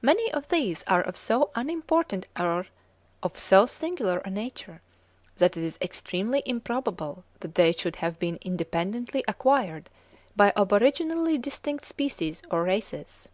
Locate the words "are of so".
0.86-1.50